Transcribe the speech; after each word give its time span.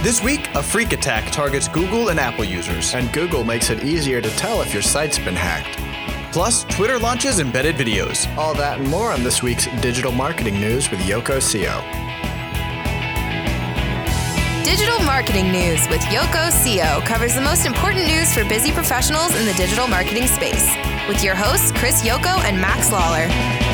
This 0.00 0.22
week, 0.22 0.48
a 0.54 0.62
freak 0.62 0.92
attack 0.92 1.32
targets 1.32 1.66
Google 1.66 2.10
and 2.10 2.20
Apple 2.20 2.44
users. 2.44 2.94
And 2.94 3.12
Google 3.12 3.42
makes 3.42 3.68
it 3.68 3.82
easier 3.82 4.20
to 4.20 4.30
tell 4.36 4.62
if 4.62 4.72
your 4.72 4.82
site's 4.82 5.18
been 5.18 5.34
hacked. 5.34 5.76
Plus, 6.32 6.62
Twitter 6.64 7.00
launches 7.00 7.40
embedded 7.40 7.74
videos. 7.74 8.28
All 8.36 8.54
that 8.54 8.78
and 8.78 8.88
more 8.88 9.10
on 9.10 9.24
this 9.24 9.42
week's 9.42 9.66
digital 9.80 10.12
marketing 10.12 10.60
news 10.60 10.88
with 10.88 11.00
Yoko 11.00 11.40
Co. 11.40 11.82
Digital 14.64 15.00
Marketing 15.00 15.50
News 15.50 15.88
with 15.88 16.02
Yoko 16.02 16.48
Co 16.52 17.04
covers 17.04 17.34
the 17.34 17.40
most 17.40 17.66
important 17.66 18.06
news 18.06 18.32
for 18.32 18.44
busy 18.44 18.70
professionals 18.70 19.34
in 19.34 19.46
the 19.46 19.54
digital 19.54 19.88
marketing 19.88 20.28
space. 20.28 20.68
With 21.08 21.24
your 21.24 21.34
hosts, 21.34 21.72
Chris 21.72 22.02
Yoko 22.02 22.38
and 22.44 22.60
Max 22.60 22.92
Lawler. 22.92 23.67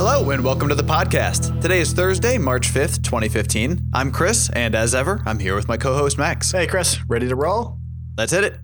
Hello, 0.00 0.30
and 0.30 0.44
welcome 0.44 0.68
to 0.68 0.76
the 0.76 0.84
podcast. 0.84 1.60
Today 1.60 1.80
is 1.80 1.92
Thursday, 1.92 2.38
March 2.38 2.72
5th, 2.72 3.02
2015. 3.02 3.90
I'm 3.92 4.12
Chris, 4.12 4.48
and 4.50 4.76
as 4.76 4.94
ever, 4.94 5.20
I'm 5.26 5.40
here 5.40 5.56
with 5.56 5.66
my 5.66 5.76
co 5.76 5.92
host, 5.96 6.16
Max. 6.16 6.52
Hey, 6.52 6.68
Chris, 6.68 7.04
ready 7.08 7.26
to 7.26 7.34
roll? 7.34 7.76
Let's 8.16 8.30
hit 8.30 8.44
it. 8.44 8.58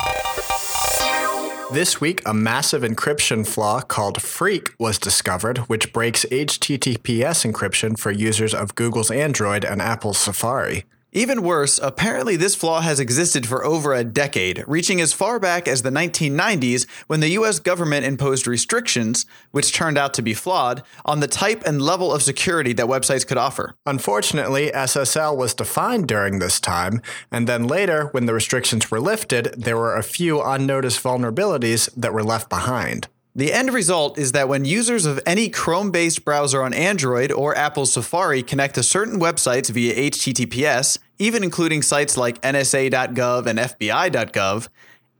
This 1.72 2.00
week, 2.00 2.22
a 2.24 2.32
massive 2.32 2.82
encryption 2.82 3.44
flaw 3.44 3.80
called 3.80 4.22
Freak 4.22 4.74
was 4.78 4.96
discovered, 4.96 5.58
which 5.66 5.92
breaks 5.92 6.24
HTTPS 6.26 7.52
encryption 7.52 7.98
for 7.98 8.12
users 8.12 8.54
of 8.54 8.76
Google's 8.76 9.10
Android 9.10 9.64
and 9.64 9.82
Apple's 9.82 10.18
Safari. 10.18 10.84
Even 11.16 11.44
worse, 11.44 11.78
apparently 11.80 12.34
this 12.34 12.56
flaw 12.56 12.80
has 12.80 12.98
existed 12.98 13.46
for 13.46 13.64
over 13.64 13.94
a 13.94 14.02
decade, 14.02 14.64
reaching 14.66 15.00
as 15.00 15.12
far 15.12 15.38
back 15.38 15.68
as 15.68 15.82
the 15.82 15.90
1990s 15.90 16.88
when 17.06 17.20
the 17.20 17.28
US 17.38 17.60
government 17.60 18.04
imposed 18.04 18.48
restrictions, 18.48 19.24
which 19.52 19.72
turned 19.72 19.96
out 19.96 20.12
to 20.14 20.22
be 20.22 20.34
flawed, 20.34 20.82
on 21.04 21.20
the 21.20 21.28
type 21.28 21.62
and 21.64 21.80
level 21.80 22.12
of 22.12 22.24
security 22.24 22.72
that 22.72 22.86
websites 22.86 23.24
could 23.24 23.38
offer. 23.38 23.76
Unfortunately, 23.86 24.72
SSL 24.72 25.36
was 25.36 25.54
defined 25.54 26.08
during 26.08 26.40
this 26.40 26.58
time, 26.58 27.00
and 27.30 27.46
then 27.46 27.68
later, 27.68 28.06
when 28.06 28.26
the 28.26 28.34
restrictions 28.34 28.90
were 28.90 28.98
lifted, 28.98 29.54
there 29.56 29.76
were 29.76 29.94
a 29.94 30.02
few 30.02 30.42
unnoticed 30.42 31.00
vulnerabilities 31.00 31.88
that 31.94 32.12
were 32.12 32.24
left 32.24 32.48
behind. 32.48 33.06
The 33.36 33.52
end 33.52 33.74
result 33.74 34.16
is 34.16 34.30
that 34.30 34.48
when 34.48 34.64
users 34.64 35.06
of 35.06 35.18
any 35.26 35.48
Chrome 35.48 35.90
based 35.90 36.24
browser 36.24 36.62
on 36.62 36.72
Android 36.72 37.32
or 37.32 37.56
Apple 37.58 37.84
Safari 37.84 38.44
connect 38.44 38.76
to 38.76 38.82
certain 38.84 39.18
websites 39.18 39.70
via 39.70 40.10
HTTPS, 40.10 40.98
even 41.18 41.42
including 41.42 41.82
sites 41.82 42.16
like 42.16 42.40
NSA.gov 42.42 43.46
and 43.46 43.58
FBI.gov, 43.58 44.68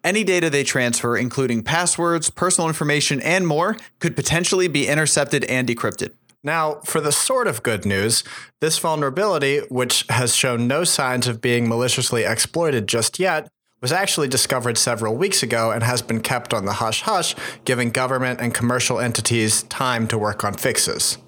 any 0.05 0.23
data 0.23 0.49
they 0.49 0.63
transfer, 0.63 1.17
including 1.17 1.65
passwords, 1.65 2.31
personal 2.31 2.69
information, 2.69 3.21
and 3.21 3.49
more, 3.49 3.77
could 3.99 4.15
potentially 4.15 4.69
be 4.69 4.87
intercepted 4.87 5.43
and 5.47 5.67
decrypted. 5.67 6.13
Now, 6.45 6.81
for 6.85 7.01
the 7.01 7.11
sort 7.11 7.49
of 7.49 7.65
good 7.65 7.85
news, 7.85 8.23
this 8.61 8.79
vulnerability, 8.79 9.61
which 9.71 10.05
has 10.11 10.37
shown 10.37 10.69
no 10.69 10.85
signs 10.85 11.27
of 11.27 11.41
being 11.41 11.69
maliciously 11.69 12.23
exploited 12.23 12.87
just 12.87 13.19
yet, 13.19 13.49
was 13.85 13.93
actually 13.93 14.29
discovered 14.29 14.79
several 14.79 15.15
weeks 15.15 15.43
ago 15.43 15.71
and 15.71 15.83
has 15.83 16.01
been 16.01 16.23
kept 16.23 16.55
on 16.55 16.65
the 16.65 16.73
hush 16.73 17.03
hush, 17.03 17.37
giving 17.67 17.91
government 17.91 18.41
and 18.41 18.55
commercial 18.55 18.99
entities 18.99 19.65
time 19.65 20.09
to 20.09 20.17
work 20.17 20.43
on 20.43 20.55
fixes. 20.55 21.19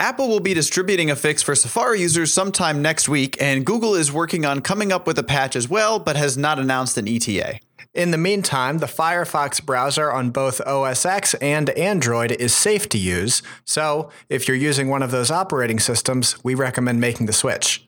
Apple 0.00 0.26
will 0.26 0.40
be 0.40 0.52
distributing 0.52 1.08
a 1.08 1.14
fix 1.14 1.40
for 1.40 1.54
Safari 1.54 2.00
users 2.00 2.32
sometime 2.32 2.82
next 2.82 3.08
week, 3.08 3.40
and 3.40 3.64
Google 3.64 3.94
is 3.94 4.10
working 4.10 4.44
on 4.44 4.60
coming 4.60 4.90
up 4.90 5.06
with 5.06 5.20
a 5.20 5.22
patch 5.22 5.54
as 5.54 5.68
well, 5.68 6.00
but 6.00 6.16
has 6.16 6.36
not 6.36 6.58
announced 6.58 6.98
an 6.98 7.06
ETA. 7.06 7.60
In 7.94 8.10
the 8.10 8.18
meantime, 8.18 8.78
the 8.78 8.86
Firefox 8.86 9.64
browser 9.64 10.10
on 10.10 10.30
both 10.30 10.60
OS 10.62 11.06
X 11.06 11.34
and 11.34 11.70
Android 11.70 12.32
is 12.32 12.52
safe 12.52 12.88
to 12.88 12.98
use, 12.98 13.40
so 13.64 14.10
if 14.28 14.48
you're 14.48 14.56
using 14.56 14.88
one 14.88 15.04
of 15.04 15.12
those 15.12 15.30
operating 15.30 15.78
systems, 15.78 16.42
we 16.42 16.56
recommend 16.56 17.00
making 17.00 17.26
the 17.26 17.32
switch. 17.32 17.86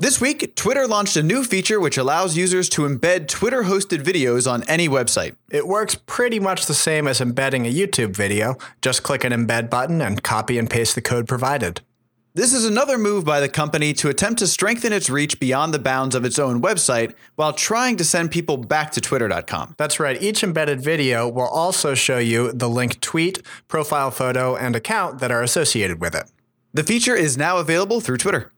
This 0.00 0.20
week, 0.20 0.56
Twitter 0.56 0.88
launched 0.88 1.16
a 1.16 1.22
new 1.22 1.44
feature 1.44 1.78
which 1.78 1.96
allows 1.96 2.36
users 2.36 2.68
to 2.70 2.82
embed 2.82 3.28
Twitter 3.28 3.62
hosted 3.62 4.02
videos 4.02 4.50
on 4.50 4.64
any 4.64 4.88
website. 4.88 5.36
It 5.50 5.68
works 5.68 5.94
pretty 5.94 6.40
much 6.40 6.66
the 6.66 6.74
same 6.74 7.06
as 7.06 7.20
embedding 7.20 7.64
a 7.64 7.72
YouTube 7.72 8.14
video. 8.14 8.56
Just 8.82 9.04
click 9.04 9.22
an 9.22 9.32
embed 9.32 9.70
button 9.70 10.02
and 10.02 10.20
copy 10.20 10.58
and 10.58 10.68
paste 10.68 10.96
the 10.96 11.00
code 11.00 11.28
provided. 11.28 11.80
This 12.34 12.52
is 12.52 12.64
another 12.64 12.98
move 12.98 13.24
by 13.24 13.38
the 13.38 13.48
company 13.48 13.92
to 13.94 14.08
attempt 14.08 14.40
to 14.40 14.48
strengthen 14.48 14.92
its 14.92 15.08
reach 15.08 15.38
beyond 15.38 15.72
the 15.72 15.78
bounds 15.78 16.16
of 16.16 16.24
its 16.24 16.40
own 16.40 16.60
website 16.60 17.14
while 17.36 17.52
trying 17.52 17.96
to 17.98 18.04
send 18.04 18.32
people 18.32 18.56
back 18.56 18.90
to 18.92 19.00
twitter.com. 19.00 19.76
That's 19.78 20.00
right. 20.00 20.20
Each 20.20 20.42
embedded 20.42 20.80
video 20.80 21.28
will 21.28 21.46
also 21.46 21.94
show 21.94 22.18
you 22.18 22.50
the 22.50 22.68
linked 22.68 23.00
tweet, 23.00 23.40
profile 23.68 24.10
photo, 24.10 24.56
and 24.56 24.74
account 24.74 25.20
that 25.20 25.30
are 25.30 25.42
associated 25.44 26.00
with 26.00 26.16
it. 26.16 26.28
The 26.72 26.82
feature 26.82 27.14
is 27.14 27.38
now 27.38 27.58
available 27.58 28.00
through 28.00 28.16
Twitter. 28.16 28.50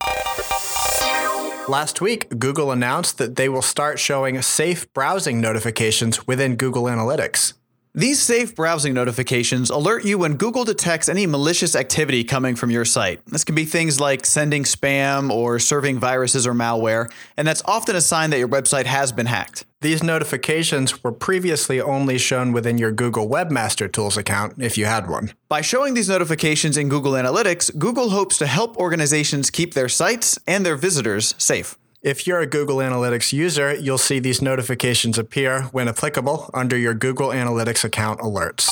Last 1.68 2.00
week, 2.00 2.28
Google 2.38 2.70
announced 2.70 3.18
that 3.18 3.34
they 3.34 3.48
will 3.48 3.60
start 3.60 3.98
showing 3.98 4.40
safe 4.40 4.86
browsing 4.92 5.40
notifications 5.40 6.24
within 6.24 6.54
Google 6.54 6.84
Analytics. 6.84 7.54
These 7.98 8.20
safe 8.20 8.54
browsing 8.54 8.92
notifications 8.92 9.70
alert 9.70 10.04
you 10.04 10.18
when 10.18 10.36
Google 10.36 10.66
detects 10.66 11.08
any 11.08 11.26
malicious 11.26 11.74
activity 11.74 12.24
coming 12.24 12.54
from 12.54 12.70
your 12.70 12.84
site. 12.84 13.24
This 13.24 13.42
can 13.42 13.54
be 13.54 13.64
things 13.64 13.98
like 13.98 14.26
sending 14.26 14.64
spam 14.64 15.30
or 15.30 15.58
serving 15.58 15.98
viruses 15.98 16.46
or 16.46 16.52
malware, 16.52 17.10
and 17.38 17.48
that's 17.48 17.62
often 17.64 17.96
a 17.96 18.02
sign 18.02 18.28
that 18.30 18.38
your 18.38 18.48
website 18.48 18.84
has 18.84 19.12
been 19.12 19.24
hacked. 19.24 19.64
These 19.80 20.02
notifications 20.02 21.02
were 21.02 21.10
previously 21.10 21.80
only 21.80 22.18
shown 22.18 22.52
within 22.52 22.76
your 22.76 22.92
Google 22.92 23.30
Webmaster 23.30 23.90
Tools 23.90 24.18
account 24.18 24.56
if 24.58 24.76
you 24.76 24.84
had 24.84 25.08
one. 25.08 25.32
By 25.48 25.62
showing 25.62 25.94
these 25.94 26.10
notifications 26.10 26.76
in 26.76 26.90
Google 26.90 27.12
Analytics, 27.12 27.78
Google 27.78 28.10
hopes 28.10 28.36
to 28.36 28.46
help 28.46 28.76
organizations 28.76 29.48
keep 29.48 29.72
their 29.72 29.88
sites 29.88 30.38
and 30.46 30.66
their 30.66 30.76
visitors 30.76 31.34
safe. 31.38 31.78
If 32.06 32.24
you're 32.24 32.38
a 32.38 32.46
Google 32.46 32.76
Analytics 32.76 33.32
user, 33.32 33.74
you'll 33.74 33.98
see 33.98 34.20
these 34.20 34.40
notifications 34.40 35.18
appear 35.18 35.62
when 35.72 35.88
applicable 35.88 36.48
under 36.54 36.78
your 36.78 36.94
Google 36.94 37.30
Analytics 37.30 37.82
account 37.82 38.20
alerts. 38.20 38.70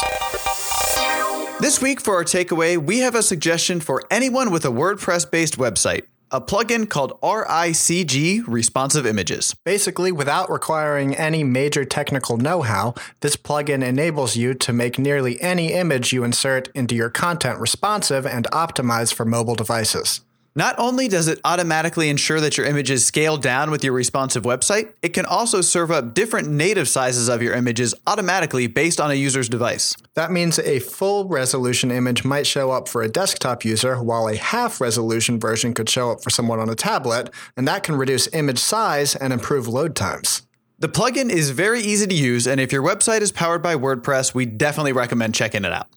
This 1.59 1.83
week, 1.83 2.00
for 2.00 2.15
our 2.15 2.23
takeaway, 2.23 2.78
we 2.78 3.00
have 3.00 3.17
a 3.17 3.25
suggestion 3.25 3.81
for 3.81 4.05
anyone 4.09 4.53
with 4.53 4.65
a 4.65 4.69
WordPress 4.69 5.28
based 5.28 5.59
website 5.59 6.05
a 6.31 6.41
plugin 6.41 6.89
called 6.89 7.21
RICG 7.23 8.44
Responsive 8.47 9.05
Images. 9.05 9.53
Basically, 9.65 10.12
without 10.12 10.49
requiring 10.49 11.17
any 11.17 11.43
major 11.43 11.84
technical 11.84 12.37
know 12.37 12.62
how, 12.62 12.94
this 13.21 13.34
plugin 13.34 13.84
enables 13.84 14.37
you 14.37 14.55
to 14.55 14.73
make 14.73 14.97
nearly 14.97 15.41
any 15.43 15.73
image 15.73 16.12
you 16.12 16.23
insert 16.23 16.69
into 16.69 16.94
your 16.94 17.11
content 17.11 17.59
responsive 17.59 18.27
and 18.27 18.47
optimized 18.53 19.15
for 19.15 19.25
mobile 19.25 19.56
devices. 19.56 20.21
Not 20.57 20.77
only 20.79 21.09
does 21.09 21.27
it 21.27 21.41
automatically 21.45 22.09
ensure 22.09 22.41
that 22.41 22.57
your 22.57 22.65
images 22.65 23.05
scale 23.05 23.37
down 23.37 23.73
with 23.73 23.83
your 23.83 23.93
responsive 23.93 24.45
website, 24.45 24.93
it 25.03 25.09
can 25.09 25.27
also 25.27 25.61
serve 25.61 25.91
up 25.91 26.15
different 26.15 26.49
native 26.49 26.89
sizes 26.89 27.29
of 27.29 27.43
your 27.43 27.55
images 27.55 27.93
automatically 28.07 28.69
based 28.69 29.01
on 29.01 29.11
a 29.11 29.15
user's 29.15 29.49
device. 29.49 29.97
That 30.15 30.31
means 30.31 30.61
a 30.61 30.79
full 30.79 31.27
resolution 31.27 31.91
image 31.91 32.25
might 32.25 32.47
show 32.47 32.71
up 32.71 32.89
for 32.89 33.03
a 33.03 33.09
desktop 33.09 33.65
user, 33.65 34.01
while 34.01 34.29
a 34.29 34.37
half 34.37 34.81
resolution 34.81 35.41
version 35.41 35.75
could 35.75 35.91
show 35.91 36.13
up 36.13 36.23
for 36.23 36.31
someone 36.31 36.61
on 36.61 36.71
a 36.71 36.77
tablet, 36.77 37.31
and 37.57 37.67
that 37.67 37.83
can 37.83 37.97
reduce 37.97 38.33
image 38.33 38.61
size 38.61 39.17
and 39.17 39.33
improve 39.33 39.67
load 39.67 39.97
times. 39.97 40.43
The 40.79 40.89
plugin 40.89 41.31
is 41.31 41.51
very 41.51 41.81
easy 41.81 42.07
to 42.07 42.15
use, 42.15 42.47
and 42.47 42.61
if 42.61 42.71
your 42.71 42.83
website 42.83 43.23
is 43.23 43.33
powered 43.33 43.63
by 43.63 43.75
WordPress, 43.75 44.35
we 44.35 44.47
definitely 44.47 44.93
recommend 44.93 45.35
checking 45.35 45.65
it 45.65 45.73
out. 45.73 45.89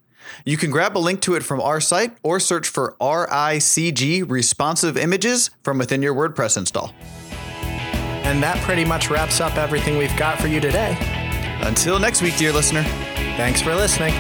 You 0.46 0.58
can 0.58 0.72
grab 0.72 0.98
a 0.98 1.00
link 1.00 1.22
to 1.22 1.36
it 1.36 1.44
from 1.44 1.62
our 1.62 1.80
site 1.80 2.18
or 2.24 2.40
search 2.40 2.68
for 2.68 2.96
RICG 3.00 4.30
responsive 4.30 4.98
images 4.98 5.50
from 5.64 5.78
within 5.78 6.02
your 6.02 6.14
WordPress 6.14 6.58
install. 6.58 6.94
And 8.24 8.44
that 8.44 8.62
pretty 8.64 8.84
much 8.84 9.10
wraps 9.10 9.40
up 9.40 9.58
everything 9.58 9.98
we've 9.98 10.16
got 10.18 10.40
for 10.40 10.48
you 10.48 10.60
today. 10.60 10.98
Until 11.62 12.00
next 12.00 12.22
week, 12.22 12.38
dear 12.38 12.52
listener. 12.52 12.84
Thanks 13.38 13.62
for 13.62 13.74
listening. 13.74 14.14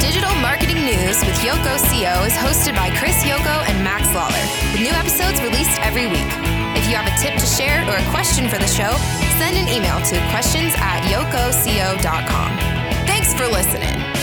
Digital 0.00 0.34
Marketing 0.40 0.84
News 0.86 1.20
with 1.20 1.36
Yoko 1.44 1.76
Co 1.76 2.24
is 2.24 2.32
hosted 2.32 2.74
by 2.74 2.88
Chris 2.96 3.22
Yoko 3.24 3.68
and 3.68 3.84
Max 3.84 4.06
Lawler, 4.14 4.32
with 4.72 4.80
new 4.80 4.90
episodes 4.90 5.42
released 5.42 5.78
every 5.82 6.06
week 6.06 6.47
share, 7.58 7.82
or 7.90 7.96
a 7.96 8.10
question 8.10 8.48
for 8.48 8.56
the 8.56 8.66
show, 8.66 8.94
send 9.38 9.56
an 9.56 9.68
email 9.68 9.98
to 10.06 10.16
questions 10.30 10.72
at 10.76 11.02
yokoco.com. 11.10 12.56
Thanks 13.06 13.34
for 13.34 13.48
listening. 13.48 14.17